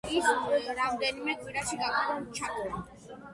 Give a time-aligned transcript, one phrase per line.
[0.09, 0.29] თუმცა,
[0.59, 1.79] ის რამდენიმე კვირაში
[2.41, 2.83] ჩაქრა.